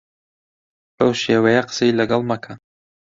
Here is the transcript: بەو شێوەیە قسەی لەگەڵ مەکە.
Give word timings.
بەو 0.95 1.11
شێوەیە 1.21 1.61
قسەی 1.67 1.97
لەگەڵ 1.99 2.21
مەکە. 2.31 2.53